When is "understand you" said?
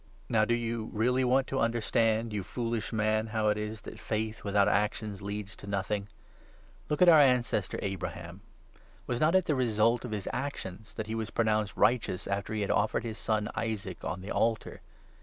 1.59-2.41